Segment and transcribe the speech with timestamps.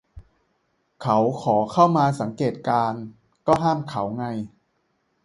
[1.01, 3.01] เขาขอเข้ามาสังเกตการณ์
[3.47, 4.25] ก็ห้ามเขาไง